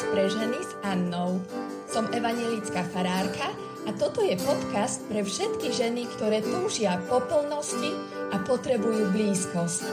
[0.00, 1.44] Čas pre ženy s Annou.
[1.84, 3.52] Som evanelická farárka
[3.84, 7.92] a toto je podcast pre všetky ženy, ktoré túžia po plnosti
[8.32, 9.84] a potrebujú blízkosť.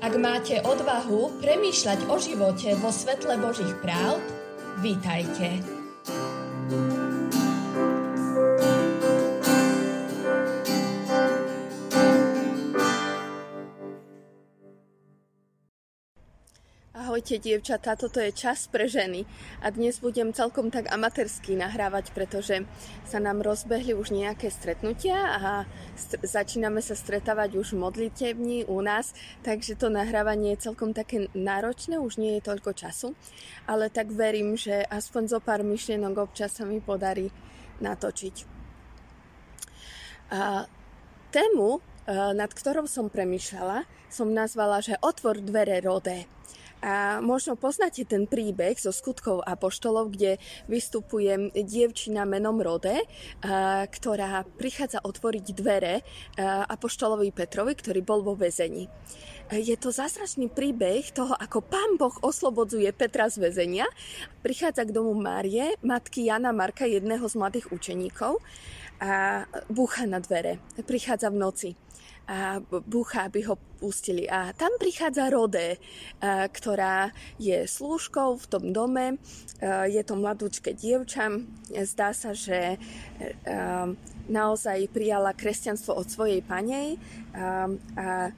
[0.00, 4.24] Ak máte odvahu premýšľať o živote vo svetle Božích práv,
[4.80, 5.60] vítajte.
[17.20, 19.28] Ahojte dievčatá, toto je čas pre ženy
[19.60, 22.64] a dnes budem celkom tak amatérsky nahrávať, pretože
[23.04, 25.68] sa nám rozbehli už nejaké stretnutia a
[26.00, 29.12] st- začíname sa stretávať už modlitevní u nás,
[29.44, 33.12] takže to nahrávanie je celkom také náročné, už nie je toľko času,
[33.68, 37.28] ale tak verím, že aspoň zo pár myšlienok občas sa mi podarí
[37.84, 38.48] natočiť.
[40.32, 40.64] A
[41.36, 41.84] tému,
[42.32, 46.24] nad ktorou som premyšľala, som nazvala, že otvor dvere rodé.
[46.80, 53.04] A možno poznáte ten príbeh zo skutkov apoštolov, kde vystupuje dievčina menom Rode,
[53.92, 56.00] ktorá prichádza otvoriť dvere
[56.68, 58.88] apoštolovi Petrovi, ktorý bol vo väzení.
[59.50, 63.84] Je to zázračný príbeh toho, ako pán Boh oslobodzuje Petra z väzenia.
[64.46, 68.38] Prichádza k domu Márie, matky Jana Marka, jedného z mladých učeníkov
[69.00, 70.60] a búcha na dvere.
[70.84, 71.70] Prichádza v noci
[72.30, 74.30] a búcha, aby ho pustili.
[74.30, 75.82] A tam prichádza Rode,
[76.54, 77.10] ktorá
[77.42, 79.18] je slúžkou v tom dome.
[79.90, 81.26] Je to mladúčke dievča.
[81.74, 82.78] Zdá sa, že
[84.30, 87.02] naozaj prijala kresťanstvo od svojej panej
[87.98, 88.30] a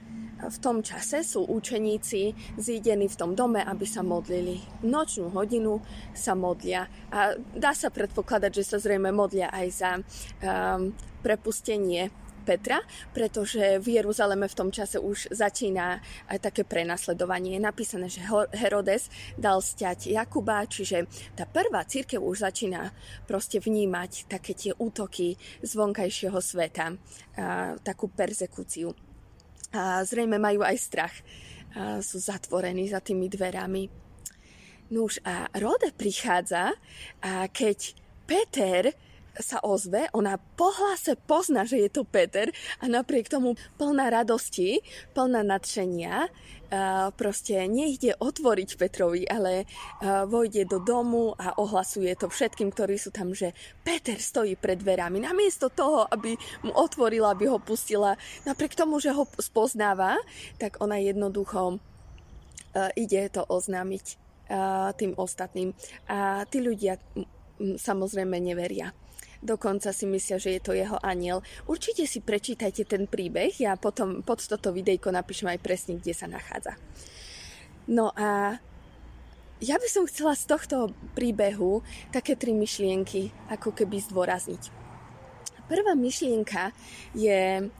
[0.42, 4.58] v tom čase sú učeníci zídení v tom dome, aby sa modlili.
[4.82, 5.78] Nočnú hodinu
[6.10, 10.90] sa modlia a dá sa predpokladať, že sa zrejme modlia aj za um,
[11.22, 12.10] prepustenie
[12.42, 12.82] Petra,
[13.14, 17.54] pretože v Jeruzaleme v tom čase už začína aj také prenasledovanie.
[17.54, 18.26] Je napísané, že
[18.58, 19.06] Herodes
[19.38, 21.06] dal stiať Jakuba, čiže
[21.38, 22.90] tá prvá církev už začína
[23.30, 26.98] proste vnímať také tie útoky z vonkajšieho sveta,
[27.86, 28.90] takú persekúciu.
[29.72, 31.16] A zrejme majú aj strach.
[31.72, 33.88] A sú zatvorení za tými dverami.
[34.92, 36.76] Nuž a Rode prichádza
[37.24, 37.96] a keď
[38.28, 38.92] Peter
[39.40, 44.84] sa ozve, ona po hlase pozná, že je to Peter a napriek tomu plná radosti,
[45.16, 46.28] plná nadšenia,
[47.20, 49.68] proste nejde otvoriť Petrovi, ale
[50.28, 53.52] vojde do domu a ohlasuje to všetkým, ktorí sú tam, že
[53.84, 55.20] Peter stojí pred dverami.
[55.20, 56.32] Namiesto toho, aby
[56.64, 58.16] mu otvorila, aby ho pustila,
[58.48, 60.16] napriek tomu, že ho spoznáva,
[60.56, 61.76] tak ona jednoducho
[62.96, 64.06] ide to oznámiť
[64.96, 65.76] tým ostatným.
[66.08, 66.96] A tí ľudia
[67.60, 68.96] samozrejme neveria
[69.42, 71.42] dokonca si myslia, že je to jeho aniel.
[71.66, 76.30] Určite si prečítajte ten príbeh, ja potom pod toto videjko napíšem aj presne, kde sa
[76.30, 76.78] nachádza.
[77.90, 78.62] No a
[79.58, 81.82] ja by som chcela z tohto príbehu
[82.14, 84.70] také tri myšlienky ako keby zdôrazniť.
[85.66, 86.74] Prvá myšlienka
[87.14, 87.70] je,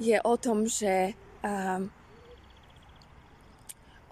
[0.00, 1.12] je o tom, že
[1.44, 1.80] uh,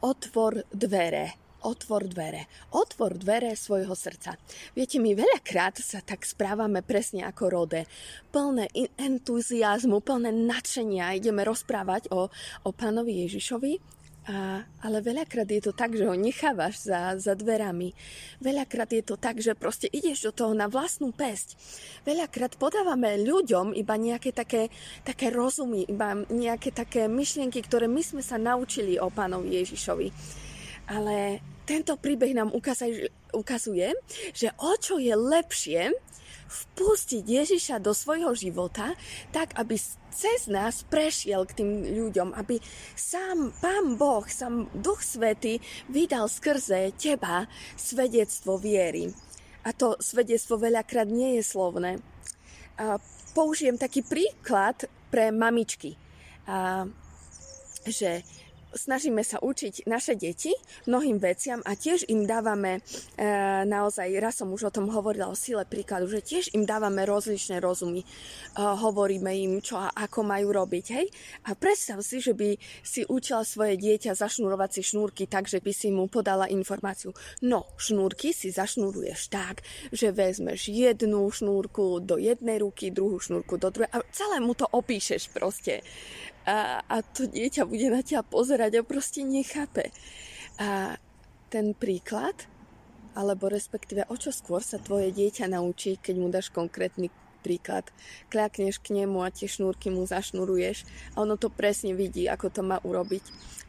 [0.05, 2.47] otvor dvere otvor dvere.
[2.77, 4.37] Otvor dvere svojho srdca.
[4.77, 7.89] Viete, my veľakrát sa tak správame presne ako rode.
[8.29, 8.69] Plné
[9.01, 12.29] entuziasmu, plné nadšenia ideme rozprávať o,
[12.63, 17.93] o pánovi Ježišovi, a, ale veľakrát je to tak, že ho nechávaš za, za dverami.
[18.41, 21.61] Veľakrát je to tak, že proste ideš do toho na vlastnú pesť.
[22.09, 24.73] Veľakrát podávame ľuďom iba nejaké také,
[25.05, 30.09] také rozumy, iba nejaké také myšlienky, ktoré my sme sa naučili o pánovi Ježišovi.
[30.89, 32.53] Ale tento príbeh nám
[33.33, 33.89] ukazuje,
[34.37, 35.93] že o čo je lepšie
[36.45, 38.95] vpustiť Ježiša do svojho života,
[39.35, 39.75] tak aby
[40.15, 42.63] cez nás prešiel k tým ľuďom, aby
[42.95, 45.59] sám Pán Boh, sám Duch Svety
[45.91, 49.11] vydal skrze teba svedectvo viery.
[49.65, 51.99] A to svedectvo veľakrát nie je slovné.
[52.79, 53.01] A
[53.33, 55.97] použijem taký príklad pre mamičky.
[56.45, 56.87] A,
[57.89, 58.23] že
[58.75, 60.53] snažíme sa učiť naše deti
[60.91, 62.83] mnohým veciam a tiež im dávame,
[63.17, 63.29] e,
[63.65, 67.63] naozaj, raz som už o tom hovorila o sile príkladu, že tiež im dávame rozličné
[67.63, 68.03] rozumy.
[68.03, 68.07] E,
[68.59, 71.07] hovoríme im, čo a ako majú robiť, hej?
[71.49, 75.73] A predstav si, že by si učila svoje dieťa zašnurovať si šnúrky tak, že by
[75.73, 77.15] si mu podala informáciu.
[77.41, 79.63] No, šnúrky si zašnúruješ tak,
[79.95, 84.67] že vezmeš jednu šnúrku do jednej ruky, druhú šnúrku do druhej a celé mu to
[84.67, 85.81] opíšeš proste
[86.45, 89.91] a, a to dieťa bude na ťa pozerať a proste nechápe.
[90.61, 91.01] A
[91.51, 92.35] ten príklad,
[93.17, 97.11] alebo respektíve o čo skôr sa tvoje dieťa naučí, keď mu dáš konkrétny
[97.45, 97.85] napríklad.
[98.33, 102.65] Kľakneš k nemu a tie šnúrky mu zašnuruješ a ono to presne vidí, ako to
[102.65, 103.21] má urobiť.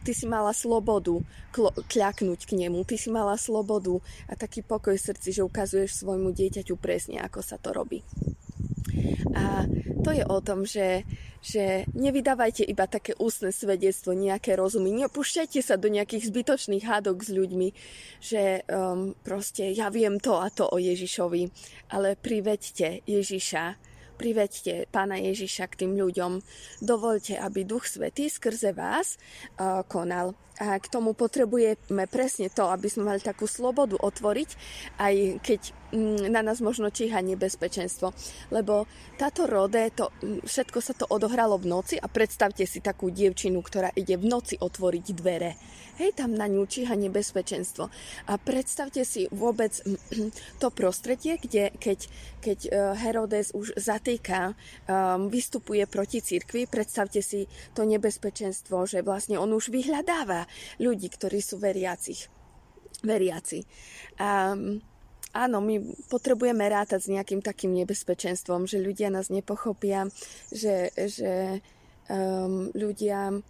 [0.07, 1.19] Ty si mala slobodu
[1.51, 3.99] klo- kľaknúť k nemu, ty si mala slobodu
[4.31, 7.99] a taký pokoj v srdci, že ukazuješ svojmu dieťaťu presne, ako sa to robí.
[9.35, 9.65] A
[10.05, 11.03] to je o tom, že,
[11.41, 14.93] že nevydávajte iba také ústne svedectvo, nejaké rozumy.
[14.93, 17.69] Nepúšťajte sa do nejakých zbytočných hádok s ľuďmi,
[18.21, 21.49] že um, proste ja viem to a to o Ježišovi,
[21.91, 26.39] ale priveďte Ježiša priveďte Pána Ježiša k tým ľuďom.
[26.79, 29.19] Dovolte, aby Duch Svetý skrze vás
[29.59, 30.39] uh, konal.
[30.55, 34.49] A k tomu potrebujeme presne to, aby sme mali takú slobodu otvoriť,
[35.03, 35.61] aj keď
[35.91, 38.15] mm, na nás možno číha nebezpečenstvo.
[38.55, 38.87] Lebo
[39.19, 43.59] táto rode, to, mm, všetko sa to odohralo v noci a predstavte si takú dievčinu,
[43.59, 45.51] ktorá ide v noci otvoriť dvere.
[45.95, 47.87] Hej, tam na ňu číha nebezpečenstvo.
[48.27, 49.71] A predstavte si vôbec
[50.61, 51.99] to prostredie, kde keď,
[52.43, 52.69] keď e,
[52.99, 54.59] Herodes už zatýka,
[54.91, 60.44] um, vystupuje proti cirkvi, predstavte si to nebezpečenstvo, že vlastne on už vyhľadáva
[60.79, 62.27] ľudí, ktorí sú veriacich.
[63.03, 63.65] veriaci.
[64.17, 64.55] A,
[65.35, 65.75] áno, my
[66.07, 70.07] potrebujeme rátať s nejakým takým nebezpečenstvom, že ľudia nás nepochopia,
[70.49, 71.59] že, že
[72.09, 73.43] um, ľudia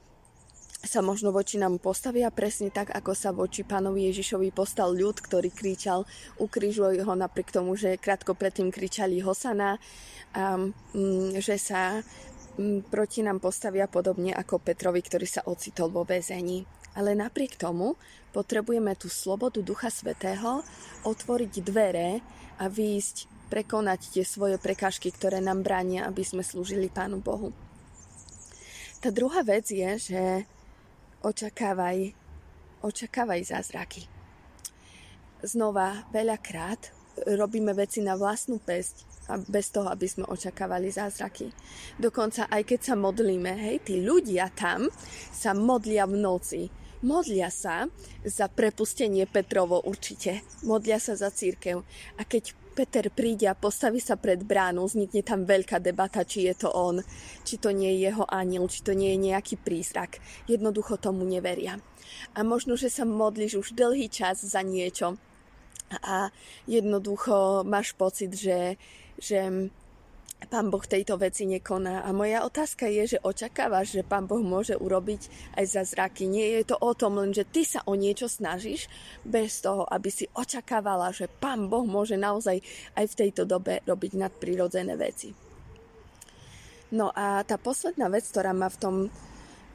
[0.86, 5.50] sa možno voči nám postavia presne tak, ako sa voči pánovi Ježišovi postal ľud, ktorý
[5.50, 6.06] kričal,
[6.38, 9.82] ukrižuj ho napriek tomu, že krátko predtým kričali Hosana,
[10.38, 10.70] um,
[11.42, 12.06] že sa
[12.62, 16.70] um, proti nám postavia podobne ako Petrovi, ktorý sa ocitol vo väzení.
[16.96, 18.00] Ale napriek tomu
[18.32, 20.64] potrebujeme tú slobodu Ducha Svetého
[21.04, 22.20] otvoriť dvere
[22.60, 27.52] a výjsť, prekonať tie svoje prekážky, ktoré nám bránia, aby sme slúžili Pánu Bohu.
[29.04, 30.24] Tá druhá vec je, že
[31.22, 32.16] očakávaj,
[32.82, 34.08] očakávaj zázraky.
[35.46, 36.90] Znova, veľakrát
[37.38, 41.50] robíme veci na vlastnú pesť a bez toho, aby sme očakávali zázraky.
[41.98, 44.90] Dokonca aj keď sa modlíme, hej, tí ľudia tam
[45.34, 46.62] sa modlia v noci
[47.04, 47.90] modlia sa
[48.24, 50.46] za prepustenie Petrovo určite.
[50.64, 51.82] Modlia sa za církev.
[52.20, 56.68] A keď Peter príde a postaví sa pred bránu, vznikne tam veľká debata, či je
[56.68, 57.00] to on,
[57.48, 60.20] či to nie je jeho aniel, či to nie je nejaký prízrak.
[60.52, 61.80] Jednoducho tomu neveria.
[62.36, 65.16] A možno, že sa modlíš už dlhý čas za niečo
[66.04, 66.34] a
[66.68, 68.76] jednoducho máš pocit, že,
[69.16, 69.72] že
[70.46, 72.06] Pán Boh tejto veci nekoná.
[72.06, 75.28] A moja otázka je, že očakávaš, že Pán Boh môže urobiť
[75.58, 76.30] aj za zraky.
[76.30, 78.92] Nie je to o tom len, že ty sa o niečo snažíš,
[79.26, 82.62] bez toho, aby si očakávala, že Pán Boh môže naozaj
[82.94, 85.34] aj v tejto dobe robiť nadprirodzené veci.
[86.94, 88.96] No a tá posledná vec, ktorá ma v tom,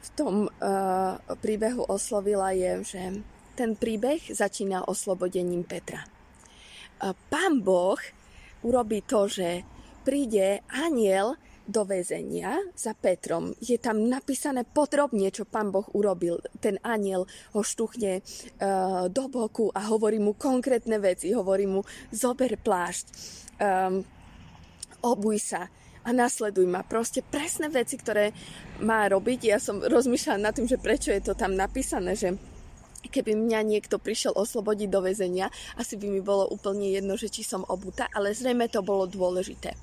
[0.01, 3.01] v tom uh, príbehu oslovila, je, že
[3.59, 6.07] ten príbeh začína oslobodením Petra.
[7.01, 7.99] Uh, pán Boh
[8.63, 9.67] urobí to, že
[10.01, 11.37] príde aniel
[11.71, 13.53] do väzenia za Petrom.
[13.61, 16.41] Je tam napísané podrobne, čo pán Boh urobil.
[16.59, 21.31] Ten aniel ho štuchne uh, do boku a hovorí mu konkrétne veci.
[21.31, 23.05] Hovorí mu, zober plášť,
[23.61, 24.03] um,
[25.05, 25.71] obuj sa
[26.01, 26.81] a nasleduj ma.
[26.81, 28.33] Proste presné veci, ktoré
[28.81, 29.39] má robiť.
[29.53, 32.35] Ja som rozmýšľala nad tým, že prečo je to tam napísané, že
[33.09, 35.49] keby mňa niekto prišiel oslobodiť do väzenia,
[35.79, 39.73] asi by mi bolo úplne jedno, že či som obutá, ale zrejme to bolo dôležité.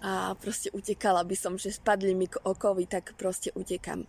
[0.00, 4.08] A proste utekala by som, že spadli mi okovy, tak proste utekam.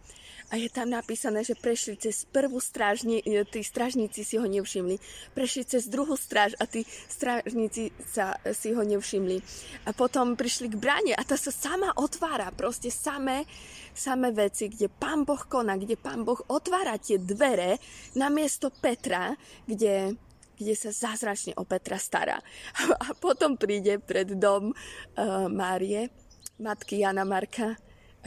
[0.51, 4.99] A je tam napísané, že prešli cez prvú strážni, e, tí strážnici si ho nevšimli.
[5.31, 9.39] Prešli cez druhú stráž a tí strážnici sa, si ho nevšimli.
[9.87, 12.51] A potom prišli k bráne a tá sa sama otvára.
[12.51, 13.47] Proste samé,
[13.95, 17.79] samé veci, kde pán Boh koná, kde pán Boh otvára tie dvere
[18.19, 19.31] na miesto Petra,
[19.63, 20.19] kde
[20.61, 22.37] kde sa zázračne o Petra stará.
[23.09, 26.13] A potom príde pred dom uh, Márie,
[26.61, 27.73] matky Jana Marka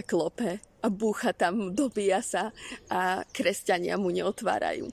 [0.03, 2.51] klope a búcha tam, dobíja sa
[2.91, 4.91] a kresťania mu neotvárajú.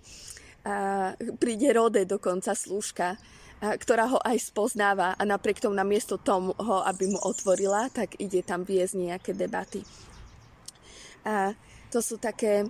[0.62, 3.18] A príde Rode dokonca slúžka,
[3.62, 6.54] ktorá ho aj spoznáva a napriek tomu namiesto toho,
[6.86, 9.82] aby mu otvorila, tak ide tam viesť nejaké debaty.
[11.26, 11.54] A
[11.94, 12.66] to sú také,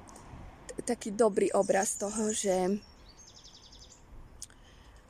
[0.83, 2.79] taký dobrý obraz toho, že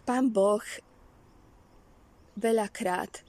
[0.05, 0.61] Pán Boh
[2.37, 3.21] veľakrát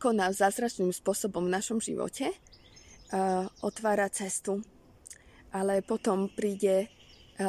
[0.00, 2.32] koná zázračným spôsobom v našom živote
[3.62, 4.62] otvára cestu.
[5.50, 6.86] Ale potom príde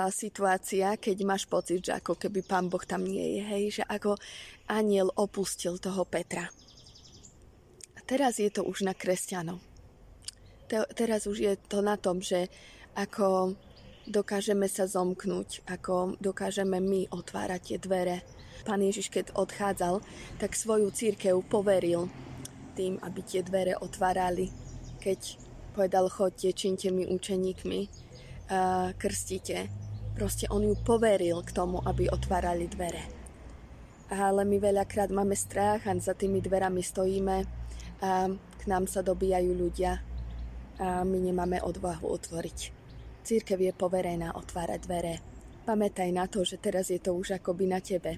[0.10, 4.15] situácia, keď máš pocit, že ako keby pán Boh tam nie je, hej, že ako
[4.72, 6.48] aniel opustil toho Petra.
[7.94, 9.60] A teraz je to už na kresťanov.
[10.72, 12.48] Te, teraz už je to na tom, že
[12.96, 13.60] ako
[14.08, 18.24] dokážeme sa zomknúť, ako dokážeme my otvárať tie dvere.
[18.63, 20.00] Pán Ježiš, keď odchádzal,
[20.39, 22.08] tak svoju církev poveril
[22.80, 24.48] tým, aby tie dvere otvárali.
[25.03, 29.67] Keď povedal, chodte, činte mi učeníkmi, uh, krstite.
[30.11, 33.03] Proste on ju poveril k tomu, aby otvárali dvere.
[34.11, 37.37] Ale my veľakrát máme strach a za tými dverami stojíme
[38.03, 40.03] a k nám sa dobíjajú ľudia
[40.81, 42.59] a my nemáme odvahu otvoriť.
[43.23, 45.13] Církev je poverená otvárať dvere.
[45.63, 48.17] Pamätaj na to, že teraz je to už akoby na tebe.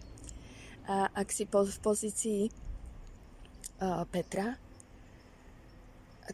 [0.88, 4.56] A ak si po, v pozícii uh, Petra,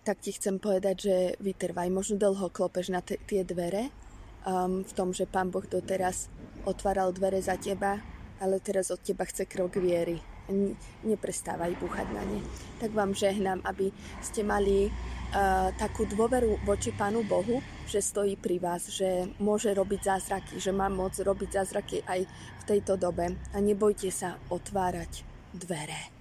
[0.03, 1.89] tak ti chcem povedať, že vytrvaj.
[1.89, 3.89] Možno dlho klopeš na t- tie dvere,
[4.45, 6.29] um, v tom, že Pán Boh doteraz
[6.65, 7.99] otváral dvere za teba,
[8.39, 10.19] ale teraz od teba chce krok viery.
[11.05, 12.41] Neprestávaj búchať na ne.
[12.81, 18.57] Tak vám žehnám, aby ste mali uh, takú dôveru voči Pánu Bohu, že stojí pri
[18.57, 23.37] vás, že môže robiť zázraky, že má moc robiť zázraky aj v tejto dobe.
[23.53, 25.21] A nebojte sa otvárať
[25.53, 26.17] dvere.